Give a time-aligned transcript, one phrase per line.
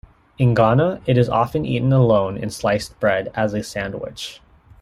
[0.39, 4.41] In Ghana, it is often eaten alone in sliced bread as a sandwich.